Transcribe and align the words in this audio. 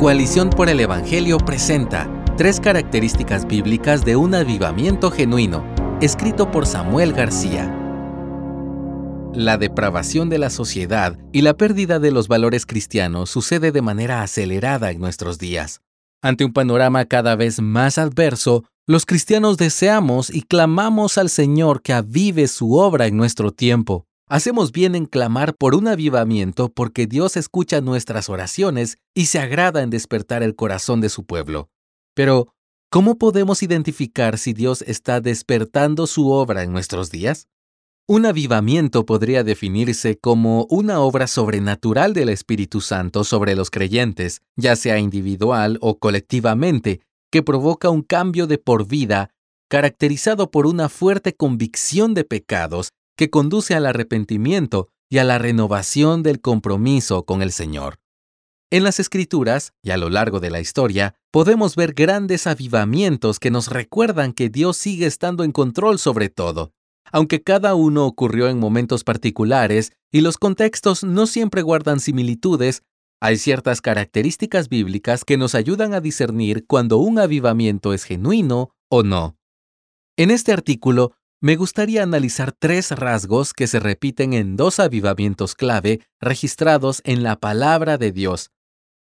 Coalición 0.00 0.48
por 0.48 0.70
el 0.70 0.80
Evangelio 0.80 1.36
presenta 1.36 2.08
tres 2.38 2.58
características 2.58 3.46
bíblicas 3.46 4.02
de 4.02 4.16
un 4.16 4.34
avivamiento 4.34 5.10
genuino, 5.10 5.62
escrito 6.00 6.50
por 6.50 6.64
Samuel 6.64 7.12
García. 7.12 7.70
La 9.34 9.58
depravación 9.58 10.30
de 10.30 10.38
la 10.38 10.48
sociedad 10.48 11.18
y 11.32 11.42
la 11.42 11.52
pérdida 11.52 11.98
de 11.98 12.12
los 12.12 12.28
valores 12.28 12.64
cristianos 12.64 13.28
sucede 13.28 13.72
de 13.72 13.82
manera 13.82 14.22
acelerada 14.22 14.90
en 14.90 15.00
nuestros 15.00 15.38
días. 15.38 15.82
Ante 16.22 16.46
un 16.46 16.54
panorama 16.54 17.04
cada 17.04 17.36
vez 17.36 17.60
más 17.60 17.98
adverso, 17.98 18.64
los 18.86 19.04
cristianos 19.04 19.58
deseamos 19.58 20.30
y 20.30 20.40
clamamos 20.40 21.18
al 21.18 21.28
Señor 21.28 21.82
que 21.82 21.92
avive 21.92 22.48
su 22.48 22.72
obra 22.72 23.06
en 23.06 23.18
nuestro 23.18 23.52
tiempo. 23.52 24.06
Hacemos 24.30 24.70
bien 24.70 24.94
en 24.94 25.06
clamar 25.06 25.56
por 25.56 25.74
un 25.74 25.88
avivamiento 25.88 26.68
porque 26.68 27.08
Dios 27.08 27.36
escucha 27.36 27.80
nuestras 27.80 28.28
oraciones 28.28 28.98
y 29.12 29.26
se 29.26 29.40
agrada 29.40 29.82
en 29.82 29.90
despertar 29.90 30.44
el 30.44 30.54
corazón 30.54 31.00
de 31.00 31.08
su 31.08 31.24
pueblo. 31.24 31.68
Pero, 32.14 32.54
¿cómo 32.92 33.18
podemos 33.18 33.64
identificar 33.64 34.38
si 34.38 34.52
Dios 34.52 34.82
está 34.82 35.20
despertando 35.20 36.06
su 36.06 36.30
obra 36.30 36.62
en 36.62 36.70
nuestros 36.70 37.10
días? 37.10 37.48
Un 38.06 38.24
avivamiento 38.24 39.04
podría 39.04 39.42
definirse 39.42 40.16
como 40.16 40.64
una 40.70 41.00
obra 41.00 41.26
sobrenatural 41.26 42.14
del 42.14 42.28
Espíritu 42.28 42.80
Santo 42.80 43.24
sobre 43.24 43.56
los 43.56 43.68
creyentes, 43.68 44.42
ya 44.54 44.76
sea 44.76 45.00
individual 45.00 45.76
o 45.80 45.98
colectivamente, 45.98 47.00
que 47.32 47.42
provoca 47.42 47.90
un 47.90 48.02
cambio 48.02 48.46
de 48.46 48.58
por 48.58 48.86
vida 48.86 49.30
caracterizado 49.68 50.52
por 50.52 50.68
una 50.68 50.88
fuerte 50.88 51.34
convicción 51.34 52.14
de 52.14 52.22
pecados 52.22 52.92
que 53.20 53.28
conduce 53.28 53.74
al 53.74 53.84
arrepentimiento 53.84 54.88
y 55.10 55.18
a 55.18 55.24
la 55.24 55.36
renovación 55.36 56.22
del 56.22 56.40
compromiso 56.40 57.26
con 57.26 57.42
el 57.42 57.52
Señor. 57.52 58.00
En 58.70 58.82
las 58.82 58.98
Escrituras 58.98 59.74
y 59.82 59.90
a 59.90 59.98
lo 59.98 60.08
largo 60.08 60.40
de 60.40 60.48
la 60.48 60.58
historia 60.58 61.16
podemos 61.30 61.76
ver 61.76 61.92
grandes 61.92 62.46
avivamientos 62.46 63.38
que 63.38 63.50
nos 63.50 63.68
recuerdan 63.68 64.32
que 64.32 64.48
Dios 64.48 64.78
sigue 64.78 65.04
estando 65.04 65.44
en 65.44 65.52
control 65.52 65.98
sobre 65.98 66.30
todo. 66.30 66.72
Aunque 67.12 67.42
cada 67.42 67.74
uno 67.74 68.06
ocurrió 68.06 68.48
en 68.48 68.58
momentos 68.58 69.04
particulares 69.04 69.92
y 70.10 70.22
los 70.22 70.38
contextos 70.38 71.04
no 71.04 71.26
siempre 71.26 71.60
guardan 71.60 72.00
similitudes, 72.00 72.84
hay 73.20 73.36
ciertas 73.36 73.82
características 73.82 74.70
bíblicas 74.70 75.26
que 75.26 75.36
nos 75.36 75.54
ayudan 75.54 75.92
a 75.92 76.00
discernir 76.00 76.64
cuando 76.66 76.96
un 76.96 77.18
avivamiento 77.18 77.92
es 77.92 78.04
genuino 78.04 78.70
o 78.88 79.02
no. 79.02 79.36
En 80.16 80.30
este 80.30 80.52
artículo 80.52 81.12
me 81.40 81.56
gustaría 81.56 82.02
analizar 82.02 82.52
tres 82.52 82.90
rasgos 82.90 83.54
que 83.54 83.66
se 83.66 83.80
repiten 83.80 84.34
en 84.34 84.56
dos 84.56 84.78
avivamientos 84.78 85.54
clave 85.54 86.00
registrados 86.20 87.00
en 87.04 87.22
la 87.22 87.36
palabra 87.36 87.96
de 87.96 88.12
Dios. 88.12 88.50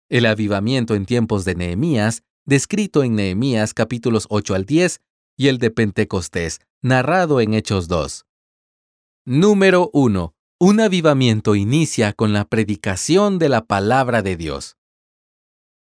El 0.10 0.26
avivamiento 0.26 0.96
en 0.96 1.06
tiempos 1.06 1.46
de 1.46 1.54
Nehemías, 1.54 2.24
descrito 2.46 3.04
en 3.04 3.16
Nehemías 3.16 3.76
capítulos 3.76 4.26
8 4.30 4.56
al 4.56 4.66
10, 4.66 5.00
y 5.38 5.48
el 5.48 5.60
de 5.60 5.70
Pentecostés, 5.70 6.60
narrado 6.82 7.40
en 7.40 7.54
Hechos 7.54 7.88
2. 7.88 8.26
Número 9.26 9.92
1. 9.94 10.36
Un 10.60 10.80
avivamiento 10.80 11.56
inicia 11.56 12.14
con 12.14 12.34
la 12.34 12.46
predicación 12.46 13.38
de 13.38 13.50
la 13.50 13.66
palabra 13.66 14.24
de 14.24 14.38
Dios. 14.38 14.78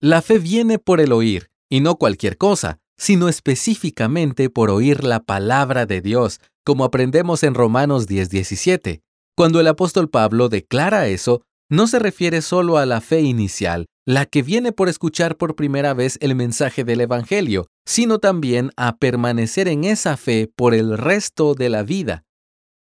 La 0.01 0.23
fe 0.23 0.39
viene 0.39 0.79
por 0.79 1.01
el 1.01 1.13
oír, 1.13 1.51
y 1.69 1.81
no 1.81 1.97
cualquier 1.97 2.39
cosa, 2.39 2.81
sino 3.01 3.31
específicamente 3.31 4.51
por 4.51 4.71
oír 4.71 5.05
la 5.05 5.21
palabra 5.21 5.87
de 5.87 6.03
Dios, 6.03 6.39
como 6.65 6.85
aprendemos 6.85 7.43
en 7.43 7.55
Romanos 7.55 8.07
10:17. 8.07 9.01
Cuando 9.35 9.59
el 9.59 9.69
apóstol 9.69 10.11
Pablo 10.11 10.51
declara 10.51 11.09
eso, 11.09 11.41
no 11.71 11.87
se 11.87 11.99
refiere 11.99 12.43
solo 12.43 12.77
a 12.77 12.85
la 12.85 13.01
fe 13.01 13.23
inicial, 13.23 13.87
la 14.07 14.27
que 14.27 14.43
viene 14.43 14.73
por 14.73 14.91
escuchar 14.91 15.39
por 15.39 15.57
primera 15.57 15.95
vez 15.95 16.19
el 16.21 16.35
mensaje 16.35 16.85
del 16.85 17.01
Evangelio, 17.01 17.69
sino 17.87 18.19
también 18.19 18.71
a 18.77 18.99
permanecer 18.99 19.67
en 19.67 19.85
esa 19.85 20.19
fe 20.19 20.51
por 20.55 20.75
el 20.75 20.99
resto 20.99 21.55
de 21.55 21.71
la 21.71 21.83
vida. 21.83 22.25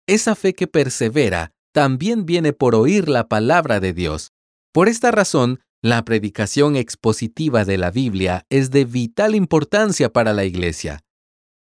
Esa 0.07 0.37
fe 0.37 0.55
que 0.55 0.69
persevera 0.69 1.51
también 1.73 2.25
viene 2.25 2.53
por 2.53 2.77
oír 2.77 3.09
la 3.09 3.27
palabra 3.27 3.81
de 3.81 3.93
Dios. 3.93 4.31
Por 4.73 4.89
esta 4.89 5.11
razón, 5.11 5.61
la 5.84 6.03
predicación 6.03 6.77
expositiva 6.77 7.67
de 7.67 7.77
la 7.77 7.91
Biblia 7.91 8.47
es 8.49 8.71
de 8.71 8.87
vital 8.87 9.34
importancia 9.34 10.11
para 10.11 10.33
la 10.33 10.47
Iglesia. 10.47 11.05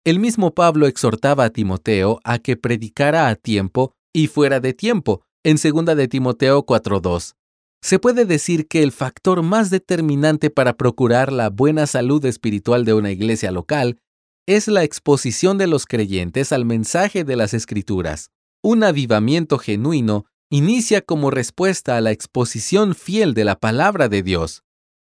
El 0.06 0.20
mismo 0.20 0.54
Pablo 0.54 0.86
exhortaba 0.86 1.46
a 1.46 1.50
Timoteo 1.50 2.20
a 2.24 2.38
que 2.38 2.56
predicara 2.56 3.28
a 3.28 3.36
tiempo 3.36 3.96
y 4.14 4.28
fuera 4.28 4.60
de 4.60 4.74
tiempo, 4.74 5.24
en 5.44 5.56
2 5.56 5.98
de 5.98 6.08
Timoteo 6.08 6.64
4.2. 6.64 7.34
Se 7.82 7.98
puede 7.98 8.26
decir 8.26 8.68
que 8.68 8.84
el 8.84 8.92
factor 8.92 9.42
más 9.42 9.72
determinante 9.72 10.52
para 10.52 10.74
procurar 10.74 11.34
la 11.34 11.50
buena 11.50 11.88
salud 11.88 12.24
espiritual 12.26 12.86
de 12.86 12.94
una 12.94 13.10
iglesia 13.10 13.52
local 13.52 13.98
es 14.46 14.68
la 14.68 14.84
exposición 14.84 15.58
de 15.58 15.66
los 15.66 15.88
creyentes 15.88 16.52
al 16.52 16.66
mensaje 16.66 17.24
de 17.24 17.36
las 17.36 17.56
Escrituras. 17.56 18.30
Un 18.62 18.84
avivamiento 18.84 19.58
genuino 19.58 20.26
inicia 20.50 21.02
como 21.02 21.32
respuesta 21.32 21.98
a 21.98 22.02
la 22.02 22.12
exposición 22.12 22.96
fiel 22.96 23.34
de 23.34 23.46
la 23.46 23.60
palabra 23.60 24.10
de 24.10 24.24
Dios. 24.24 24.64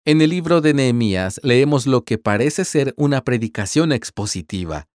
En 0.06 0.22
el 0.22 0.30
libro 0.30 0.62
de 0.62 0.74
Nehemías 0.74 1.40
leemos 1.44 1.88
lo 1.88 2.04
que 2.04 2.18
parece 2.18 2.66
ser 2.66 2.94
una 2.96 3.24
predicación 3.24 3.92
expositiva. 3.92 4.88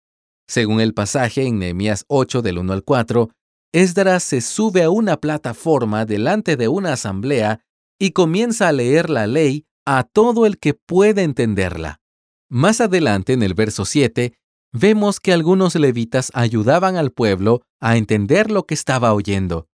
Según 0.48 0.80
el 0.80 0.94
pasaje 0.94 1.44
en 1.44 1.58
Nehemías 1.58 2.04
8 2.08 2.42
del 2.42 2.58
1 2.58 2.72
al 2.72 2.84
4, 2.84 3.30
Esdras 3.72 4.24
se 4.24 4.40
sube 4.40 4.82
a 4.82 4.90
una 4.90 5.16
plataforma 5.16 6.04
delante 6.04 6.56
de 6.56 6.68
una 6.68 6.94
asamblea 6.94 7.60
y 8.00 8.10
comienza 8.10 8.68
a 8.68 8.72
leer 8.72 9.10
la 9.10 9.26
ley 9.26 9.66
a 9.86 10.04
todo 10.04 10.46
el 10.46 10.58
que 10.58 10.74
puede 10.74 11.22
entenderla. 11.22 12.00
Más 12.48 12.80
adelante, 12.80 13.32
en 13.32 13.42
el 13.44 13.54
verso 13.54 13.84
7, 13.84 14.34
vemos 14.72 15.20
que 15.20 15.32
algunos 15.32 15.74
levitas 15.76 16.30
ayudaban 16.34 16.96
al 16.96 17.12
pueblo 17.12 17.62
a 17.80 17.96
entender 17.96 18.50
lo 18.50 18.66
que 18.66 18.74
estaba 18.74 19.12
oyendo. 19.12 19.68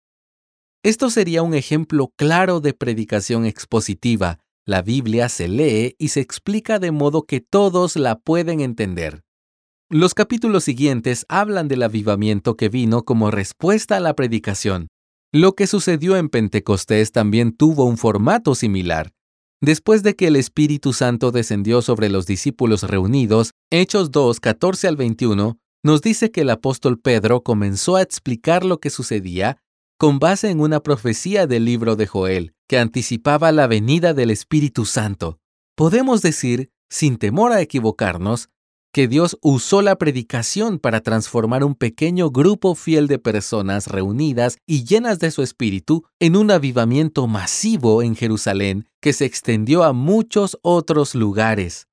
Esto 0.84 1.10
sería 1.10 1.44
un 1.44 1.54
ejemplo 1.54 2.12
claro 2.16 2.58
de 2.58 2.74
predicación 2.74 3.46
expositiva. 3.46 4.40
La 4.66 4.82
Biblia 4.82 5.28
se 5.28 5.46
lee 5.46 5.94
y 5.96 6.08
se 6.08 6.18
explica 6.18 6.80
de 6.80 6.90
modo 6.90 7.22
que 7.22 7.40
todos 7.40 7.94
la 7.94 8.18
pueden 8.18 8.60
entender. 8.60 9.22
Los 9.88 10.12
capítulos 10.12 10.64
siguientes 10.64 11.24
hablan 11.28 11.68
del 11.68 11.84
avivamiento 11.84 12.56
que 12.56 12.68
vino 12.68 13.04
como 13.04 13.30
respuesta 13.30 13.96
a 13.96 14.00
la 14.00 14.14
predicación. 14.14 14.88
Lo 15.30 15.54
que 15.54 15.68
sucedió 15.68 16.16
en 16.16 16.28
Pentecostés 16.28 17.12
también 17.12 17.52
tuvo 17.56 17.84
un 17.84 17.96
formato 17.96 18.56
similar. 18.56 19.12
Después 19.60 20.02
de 20.02 20.16
que 20.16 20.26
el 20.26 20.34
Espíritu 20.34 20.92
Santo 20.92 21.30
descendió 21.30 21.82
sobre 21.82 22.08
los 22.08 22.26
discípulos 22.26 22.82
reunidos, 22.82 23.52
Hechos 23.70 24.10
2, 24.10 24.40
14 24.40 24.88
al 24.88 24.96
21, 24.96 25.58
nos 25.84 26.02
dice 26.02 26.32
que 26.32 26.40
el 26.40 26.50
apóstol 26.50 26.98
Pedro 26.98 27.42
comenzó 27.44 27.94
a 27.94 28.02
explicar 28.02 28.64
lo 28.64 28.80
que 28.80 28.90
sucedía 28.90 29.58
con 30.02 30.18
base 30.18 30.50
en 30.50 30.58
una 30.58 30.80
profecía 30.80 31.46
del 31.46 31.64
libro 31.64 31.94
de 31.94 32.08
Joel, 32.08 32.56
que 32.68 32.76
anticipaba 32.76 33.52
la 33.52 33.68
venida 33.68 34.14
del 34.14 34.32
Espíritu 34.32 34.84
Santo. 34.84 35.38
Podemos 35.76 36.22
decir, 36.22 36.72
sin 36.90 37.18
temor 37.18 37.52
a 37.52 37.60
equivocarnos, 37.60 38.48
que 38.92 39.06
Dios 39.06 39.38
usó 39.42 39.80
la 39.80 39.98
predicación 39.98 40.80
para 40.80 41.02
transformar 41.02 41.62
un 41.62 41.76
pequeño 41.76 42.30
grupo 42.30 42.74
fiel 42.74 43.06
de 43.06 43.20
personas 43.20 43.86
reunidas 43.86 44.58
y 44.66 44.82
llenas 44.82 45.20
de 45.20 45.30
su 45.30 45.40
espíritu 45.40 46.02
en 46.18 46.34
un 46.34 46.50
avivamiento 46.50 47.28
masivo 47.28 48.02
en 48.02 48.16
Jerusalén 48.16 48.88
que 49.00 49.12
se 49.12 49.24
extendió 49.24 49.84
a 49.84 49.92
muchos 49.92 50.58
otros 50.62 51.14
lugares. 51.14 51.86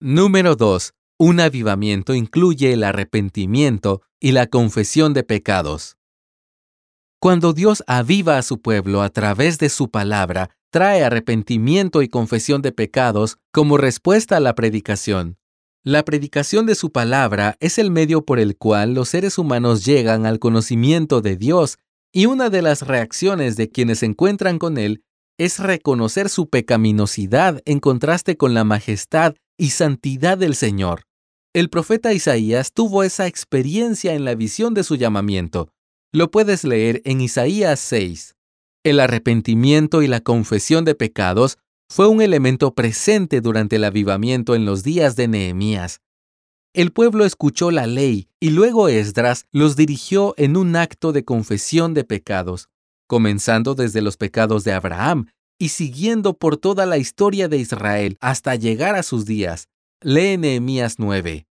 Número 0.00 0.56
2. 0.56 0.94
Un 1.18 1.40
avivamiento 1.40 2.14
incluye 2.14 2.72
el 2.72 2.82
arrepentimiento 2.82 4.00
y 4.18 4.32
la 4.32 4.46
confesión 4.46 5.12
de 5.12 5.24
pecados. 5.24 5.98
Cuando 7.22 7.52
Dios 7.52 7.84
aviva 7.86 8.36
a 8.36 8.42
su 8.42 8.60
pueblo 8.60 9.00
a 9.00 9.08
través 9.08 9.58
de 9.58 9.68
su 9.68 9.90
palabra, 9.90 10.50
trae 10.72 11.04
arrepentimiento 11.04 12.02
y 12.02 12.08
confesión 12.08 12.62
de 12.62 12.72
pecados 12.72 13.38
como 13.52 13.76
respuesta 13.76 14.38
a 14.38 14.40
la 14.40 14.56
predicación. 14.56 15.38
La 15.84 16.04
predicación 16.04 16.66
de 16.66 16.74
su 16.74 16.90
palabra 16.90 17.56
es 17.60 17.78
el 17.78 17.92
medio 17.92 18.24
por 18.24 18.40
el 18.40 18.56
cual 18.56 18.94
los 18.94 19.10
seres 19.10 19.38
humanos 19.38 19.84
llegan 19.84 20.26
al 20.26 20.40
conocimiento 20.40 21.20
de 21.20 21.36
Dios 21.36 21.78
y 22.10 22.26
una 22.26 22.50
de 22.50 22.60
las 22.60 22.82
reacciones 22.88 23.54
de 23.54 23.70
quienes 23.70 24.00
se 24.00 24.06
encuentran 24.06 24.58
con 24.58 24.76
Él 24.76 25.04
es 25.38 25.60
reconocer 25.60 26.28
su 26.28 26.48
pecaminosidad 26.48 27.62
en 27.66 27.78
contraste 27.78 28.36
con 28.36 28.52
la 28.52 28.64
majestad 28.64 29.36
y 29.56 29.70
santidad 29.70 30.38
del 30.38 30.56
Señor. 30.56 31.04
El 31.52 31.70
profeta 31.70 32.12
Isaías 32.12 32.72
tuvo 32.72 33.04
esa 33.04 33.28
experiencia 33.28 34.12
en 34.12 34.24
la 34.24 34.34
visión 34.34 34.74
de 34.74 34.82
su 34.82 34.96
llamamiento. 34.96 35.72
Lo 36.14 36.30
puedes 36.30 36.62
leer 36.64 37.00
en 37.06 37.22
Isaías 37.22 37.80
6. 37.80 38.36
El 38.84 39.00
arrepentimiento 39.00 40.02
y 40.02 40.08
la 40.08 40.20
confesión 40.20 40.84
de 40.84 40.94
pecados 40.94 41.56
fue 41.88 42.06
un 42.06 42.20
elemento 42.20 42.74
presente 42.74 43.40
durante 43.40 43.76
el 43.76 43.84
avivamiento 43.84 44.54
en 44.54 44.66
los 44.66 44.82
días 44.82 45.16
de 45.16 45.28
Nehemías. 45.28 46.02
El 46.74 46.92
pueblo 46.92 47.24
escuchó 47.24 47.70
la 47.70 47.86
ley 47.86 48.28
y 48.40 48.50
luego 48.50 48.88
Esdras 48.88 49.46
los 49.52 49.74
dirigió 49.74 50.34
en 50.36 50.58
un 50.58 50.76
acto 50.76 51.12
de 51.12 51.24
confesión 51.24 51.94
de 51.94 52.04
pecados, 52.04 52.68
comenzando 53.06 53.74
desde 53.74 54.02
los 54.02 54.18
pecados 54.18 54.64
de 54.64 54.72
Abraham 54.72 55.28
y 55.58 55.70
siguiendo 55.70 56.34
por 56.34 56.58
toda 56.58 56.84
la 56.84 56.98
historia 56.98 57.48
de 57.48 57.56
Israel 57.56 58.18
hasta 58.20 58.54
llegar 58.54 58.96
a 58.96 59.02
sus 59.02 59.24
días. 59.24 59.68
Lee 60.02 60.36
Nehemías 60.36 60.96
9. 60.98 61.46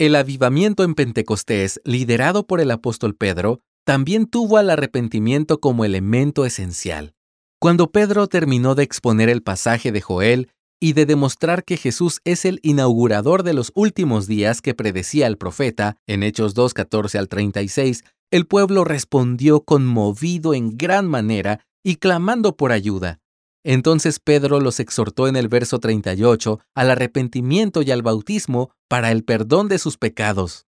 El 0.00 0.14
avivamiento 0.14 0.84
en 0.84 0.94
Pentecostés, 0.94 1.80
liderado 1.84 2.46
por 2.46 2.60
el 2.60 2.70
apóstol 2.70 3.16
Pedro, 3.16 3.60
también 3.88 4.26
tuvo 4.26 4.58
al 4.58 4.68
arrepentimiento 4.68 5.60
como 5.60 5.82
elemento 5.82 6.44
esencial. 6.44 7.14
Cuando 7.58 7.90
Pedro 7.90 8.26
terminó 8.26 8.74
de 8.74 8.82
exponer 8.82 9.30
el 9.30 9.42
pasaje 9.42 9.92
de 9.92 10.02
Joel 10.02 10.50
y 10.78 10.92
de 10.92 11.06
demostrar 11.06 11.64
que 11.64 11.78
Jesús 11.78 12.20
es 12.26 12.44
el 12.44 12.60
inaugurador 12.62 13.44
de 13.44 13.54
los 13.54 13.72
últimos 13.74 14.26
días 14.26 14.60
que 14.60 14.74
predecía 14.74 15.26
el 15.26 15.38
profeta, 15.38 15.96
en 16.06 16.22
Hechos 16.22 16.52
2, 16.52 16.74
14 16.74 17.16
al 17.16 17.28
36, 17.28 18.04
el 18.30 18.46
pueblo 18.46 18.84
respondió 18.84 19.62
conmovido 19.62 20.52
en 20.52 20.76
gran 20.76 21.06
manera 21.06 21.64
y 21.82 21.96
clamando 21.96 22.58
por 22.58 22.72
ayuda. 22.72 23.20
Entonces 23.64 24.20
Pedro 24.20 24.60
los 24.60 24.80
exhortó 24.80 25.28
en 25.28 25.36
el 25.36 25.48
verso 25.48 25.78
38 25.78 26.60
al 26.74 26.90
arrepentimiento 26.90 27.80
y 27.80 27.90
al 27.90 28.02
bautismo 28.02 28.70
para 28.86 29.12
el 29.12 29.24
perdón 29.24 29.68
de 29.68 29.78
sus 29.78 29.96
pecados. 29.96 30.66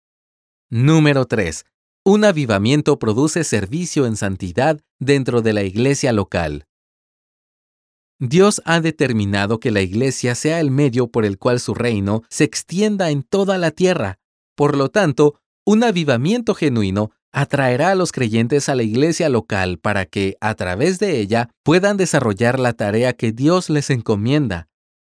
Número 0.70 1.26
3. 1.26 1.66
Un 2.10 2.24
avivamiento 2.24 3.00
produce 3.00 3.44
servicio 3.44 4.06
en 4.06 4.16
santidad 4.16 4.80
dentro 4.98 5.42
de 5.42 5.52
la 5.52 5.64
iglesia 5.64 6.14
local. 6.14 6.64
Dios 8.18 8.62
ha 8.64 8.80
determinado 8.80 9.60
que 9.60 9.72
la 9.72 9.82
iglesia 9.82 10.34
sea 10.34 10.62
el 10.62 10.72
medio 10.72 11.08
por 11.08 11.26
el 11.26 11.38
cual 11.38 11.60
su 11.60 11.74
reino 11.74 12.24
se 12.30 12.46
extienda 12.46 13.10
en 13.10 13.24
toda 13.24 13.58
la 13.58 13.72
tierra. 13.72 14.20
Por 14.56 14.78
lo 14.78 14.88
tanto, 14.88 15.42
un 15.66 15.84
avivamiento 15.84 16.56
genuino 16.56 17.12
atraerá 17.34 17.92
a 17.92 17.96
los 17.96 18.14
creyentes 18.14 18.70
a 18.70 18.76
la 18.76 18.84
iglesia 18.84 19.28
local 19.28 19.78
para 19.78 20.06
que, 20.06 20.38
a 20.40 20.56
través 20.56 21.00
de 21.00 21.20
ella, 21.20 21.50
puedan 21.62 21.98
desarrollar 21.98 22.58
la 22.58 22.72
tarea 22.72 23.12
que 23.12 23.34
Dios 23.34 23.70
les 23.70 23.90
encomienda. 23.90 24.70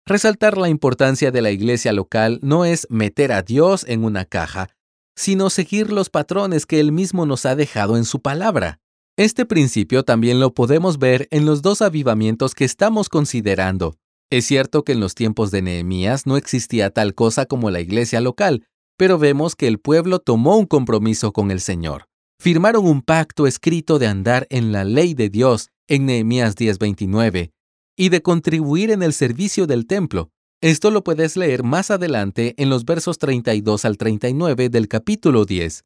Resaltar 0.07 0.57
la 0.57 0.71
importancia 0.71 1.31
de 1.33 1.43
la 1.43 1.51
iglesia 1.51 1.93
local 1.93 2.39
no 2.41 2.65
es 2.65 2.87
meter 2.89 3.31
a 3.33 3.43
Dios 3.43 3.85
en 3.87 4.05
una 4.05 4.25
caja, 4.25 4.71
sino 5.19 5.51
seguir 5.51 5.91
los 5.91 6.11
patrones 6.11 6.65
que 6.65 6.79
Él 6.79 6.93
mismo 6.93 7.27
nos 7.27 7.45
ha 7.45 7.57
dejado 7.57 7.97
en 7.97 8.05
su 8.05 8.23
palabra. 8.23 8.79
Este 9.17 9.45
principio 9.45 10.05
también 10.05 10.39
lo 10.39 10.55
podemos 10.55 11.01
ver 11.01 11.27
en 11.33 11.45
los 11.45 11.61
dos 11.61 11.83
avivamientos 11.83 12.55
que 12.55 12.65
estamos 12.65 13.09
considerando. 13.09 13.97
Es 14.31 14.45
cierto 14.45 14.85
que 14.85 14.93
en 14.93 15.01
los 15.01 15.17
tiempos 15.17 15.51
de 15.51 15.61
Nehemías 15.61 16.25
no 16.25 16.37
existía 16.37 16.91
tal 16.91 17.17
cosa 17.17 17.47
como 17.47 17.71
la 17.71 17.81
iglesia 17.81 18.21
local, 18.21 18.65
pero 18.97 19.19
vemos 19.19 19.57
que 19.57 19.67
el 19.67 19.81
pueblo 19.81 20.21
tomó 20.21 20.57
un 20.57 20.67
compromiso 20.67 21.33
con 21.33 21.51
el 21.51 21.61
Señor. 21.61 22.05
Firmaron 22.41 22.87
un 22.87 23.03
pacto 23.03 23.49
escrito 23.49 23.99
de 23.99 24.07
andar 24.07 24.47
en 24.51 24.71
la 24.71 24.85
ley 24.85 25.15
de 25.15 25.31
Dios 25.31 25.71
en 25.89 26.07
Nehemías 26.07 26.55
10:29 26.55 27.51
y 27.97 28.09
de 28.11 28.23
contribuir 28.23 28.93
en 28.93 29.03
el 29.03 29.13
servicio 29.13 29.67
del 29.67 29.89
templo. 29.89 30.31
Esto 30.61 30.91
lo 30.91 31.05
puedes 31.05 31.37
leer 31.37 31.63
más 31.63 31.93
adelante 31.93 32.55
en 32.57 32.69
los 32.69 32.85
versos 32.85 33.19
32 33.19 33.85
al 33.85 33.97
39 33.97 34.71
del 34.71 34.89
capítulo 34.89 35.45
10. 35.45 35.85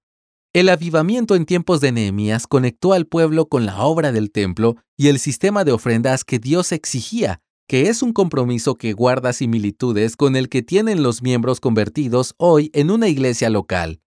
El 0.55 0.71
avivamiento 0.71 1.35
en 1.35 1.45
tiempos 1.45 1.83
de 1.83 1.93
Nehemías 1.93 2.47
conectó 2.47 2.95
al 2.95 3.07
pueblo 3.07 3.49
con 3.49 3.67
la 3.67 3.83
obra 3.85 4.13
del 4.13 4.31
templo 4.31 4.77
y 4.97 5.09
el 5.09 5.19
sistema 5.19 5.65
de 5.65 5.73
ofrendas 5.73 6.25
que 6.25 6.39
Dios 6.39 6.73
exigía, 6.73 7.43
que 7.69 7.91
es 7.91 8.03
un 8.03 8.15
compromiso 8.15 8.77
que 8.77 8.95
guarda 8.95 9.35
similitudes 9.35 10.17
con 10.17 10.37
el 10.37 10.49
que 10.49 10.63
tienen 10.63 11.03
los 11.03 11.21
miembros 11.21 11.61
convertidos 11.61 12.35
hoy 12.39 12.71
en 12.73 12.91
una 12.91 13.09
iglesia 13.09 13.51
local. 13.51 14.01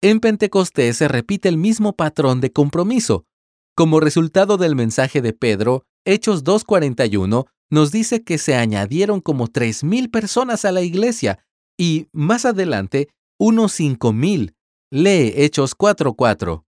En 0.00 0.20
Pentecostés 0.20 0.96
se 0.96 1.08
repite 1.08 1.48
el 1.48 1.56
mismo 1.56 1.96
patrón 1.96 2.40
de 2.40 2.52
compromiso. 2.52 3.26
Como 3.74 3.98
resultado 3.98 4.58
del 4.58 4.76
mensaje 4.76 5.22
de 5.22 5.32
Pedro, 5.32 5.82
Hechos 6.04 6.44
2.41 6.44 7.46
nos 7.70 7.92
dice 7.92 8.22
que 8.24 8.38
se 8.38 8.54
añadieron 8.54 9.20
como 9.20 9.48
3.000 9.48 10.10
personas 10.10 10.64
a 10.64 10.72
la 10.72 10.82
iglesia 10.82 11.44
y, 11.78 12.08
más 12.12 12.44
adelante, 12.44 13.08
unos 13.38 13.78
5.000 13.78 14.54
Lee 14.90 15.34
Hechos 15.36 15.74
4:4. 15.76 16.64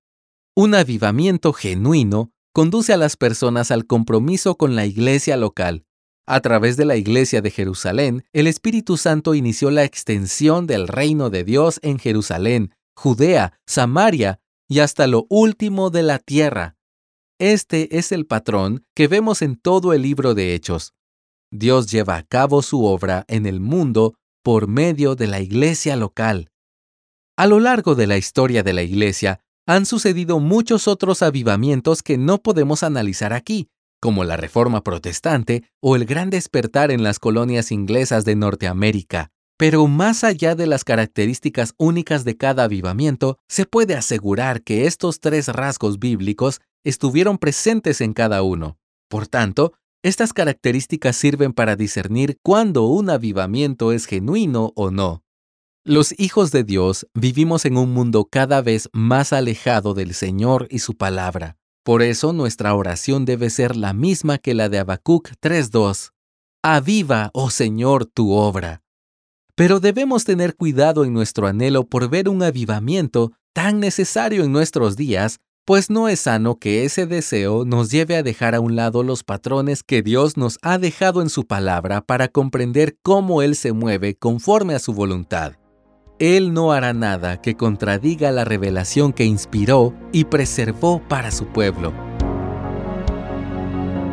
Un 0.55 0.75
avivamiento 0.75 1.55
genuino 1.55 2.33
conduce 2.53 2.93
a 2.93 2.99
las 2.99 3.17
personas 3.17 3.71
al 3.71 3.87
compromiso 3.87 4.57
con 4.57 4.77
la 4.77 4.85
iglesia 4.85 5.39
local. 5.39 5.87
A 6.27 6.41
través 6.41 6.77
de 6.77 6.85
la 6.85 6.97
iglesia 6.97 7.41
de 7.41 7.51
Jerusalén, 7.51 8.25
el 8.35 8.47
Espíritu 8.47 8.99
Santo 8.99 9.35
inició 9.35 9.71
la 9.71 9.85
extensión 9.85 10.67
del 10.67 10.87
reino 10.87 11.31
de 11.31 11.45
Dios 11.45 11.81
en 11.83 11.99
Jerusalén, 11.99 12.75
Judea, 12.95 13.59
Samaria 13.67 14.41
y 14.69 14.81
hasta 14.81 15.07
lo 15.07 15.25
último 15.31 15.89
de 15.89 16.03
la 16.03 16.19
tierra. 16.19 16.77
Este 17.41 17.97
es 17.97 18.13
el 18.13 18.27
patrón 18.27 18.85
que 18.95 19.09
vemos 19.09 19.41
en 19.41 19.57
todo 19.57 19.95
el 19.95 20.03
libro 20.03 20.35
de 20.35 20.55
Hechos. 20.55 20.93
Dios 21.51 21.91
lleva 21.91 22.17
a 22.17 22.23
cabo 22.23 22.61
su 22.61 22.85
obra 22.85 23.25
en 23.29 23.47
el 23.47 23.61
mundo 23.61 24.15
por 24.45 24.69
medio 24.69 25.15
de 25.15 25.27
la 25.27 25.41
iglesia 25.41 25.97
local. 25.97 26.51
A 27.39 27.47
lo 27.47 27.59
largo 27.59 27.95
de 27.95 28.07
la 28.07 28.19
historia 28.19 28.63
de 28.63 28.75
la 28.75 28.83
Iglesia 28.83 29.41
han 29.67 29.87
sucedido 29.87 30.39
muchos 30.39 30.87
otros 30.87 31.23
avivamientos 31.23 32.03
que 32.03 32.19
no 32.19 32.43
podemos 32.43 32.83
analizar 32.83 33.33
aquí, 33.33 33.71
como 34.03 34.25
la 34.25 34.37
Reforma 34.37 34.83
Protestante 34.83 35.65
o 35.81 35.97
el 35.97 36.05
gran 36.05 36.29
despertar 36.29 36.91
en 36.91 37.03
las 37.03 37.19
colonias 37.19 37.73
inglesas 37.73 38.27
de 38.27 38.37
Norteamérica. 38.37 39.31
Pero 39.61 39.87
más 39.89 40.25
allá 40.25 40.55
de 40.55 40.67
las 40.67 40.85
características 40.85 41.75
únicas 41.77 42.25
de 42.25 42.35
cada 42.35 42.65
avivamiento, 42.65 43.37
se 43.47 43.67
puede 43.67 43.95
asegurar 43.95 44.63
que 44.63 44.87
estos 44.87 45.21
tres 45.21 45.49
rasgos 45.49 45.99
bíblicos 45.99 46.63
estuvieron 46.83 47.37
presentes 47.37 48.01
en 48.01 48.15
cada 48.15 48.43
uno. 48.43 48.79
Por 49.11 49.29
tanto, 49.29 49.75
estas 50.03 50.33
características 50.33 51.15
sirven 51.15 51.53
para 51.53 51.77
discernir 51.77 52.39
cuándo 52.43 52.85
un 52.85 53.11
avivamiento 53.11 53.93
es 53.93 54.07
genuino 54.07 54.73
o 54.77 54.91
no. 54.91 55.25
Los 55.85 56.19
hijos 56.19 56.53
de 56.53 56.65
Dios 56.65 57.07
vivimos 57.13 57.67
en 57.67 57.77
un 57.77 57.93
mundo 57.93 58.29
cada 58.33 58.63
vez 58.63 58.89
más 58.95 59.35
alejado 59.35 59.93
del 59.93 60.15
Señor 60.15 60.69
y 60.71 60.79
su 60.79 60.97
palabra. 60.97 61.59
Por 61.85 62.01
eso 62.01 62.33
nuestra 62.33 62.75
oración 62.75 63.27
debe 63.27 63.51
ser 63.51 63.77
la 63.77 63.93
misma 63.93 64.39
que 64.39 64.55
la 64.55 64.71
de 64.71 64.79
Habacuc 64.79 65.29
3.2. 65.43 66.13
Aviva, 66.63 67.29
oh 67.35 67.51
Señor, 67.51 68.07
tu 68.07 68.33
obra. 68.33 68.80
Pero 69.61 69.79
debemos 69.79 70.25
tener 70.25 70.57
cuidado 70.57 71.05
en 71.05 71.13
nuestro 71.13 71.47
anhelo 71.47 71.85
por 71.85 72.09
ver 72.09 72.31
un 72.31 72.43
avivamiento 72.43 73.33
tan 73.53 73.79
necesario 73.79 74.43
en 74.43 74.53
nuestros 74.53 74.97
días, 74.97 75.39
pues 75.67 75.91
no 75.91 76.09
es 76.09 76.21
sano 76.21 76.59
que 76.59 76.87
ese 76.87 77.05
deseo 77.05 77.67
nos 77.67 77.91
lleve 77.91 78.17
a 78.17 78.23
dejar 78.23 78.55
a 78.55 78.61
un 78.61 78.75
lado 78.75 79.03
los 79.03 79.23
patrones 79.23 79.83
que 79.83 80.01
Dios 80.01 80.39
nos 80.39 80.59
ha 80.63 80.79
dejado 80.79 81.21
en 81.21 81.29
su 81.29 81.47
palabra 81.47 82.01
para 82.01 82.29
comprender 82.29 82.97
cómo 83.03 83.43
Él 83.43 83.55
se 83.55 83.75
mueve 83.75 84.15
conforme 84.15 84.75
a 84.75 84.79
su 84.79 84.95
voluntad. 84.95 85.57
Él 86.19 86.55
no 86.55 86.73
hará 86.73 86.95
nada 86.95 87.43
que 87.43 87.55
contradiga 87.55 88.31
la 88.33 88.47
revelación 88.47 89.13
que 89.13 89.27
inspiró 89.27 89.95
y 90.11 90.25
preservó 90.25 91.07
para 91.07 91.31
su 91.31 91.45
pueblo. 91.45 91.93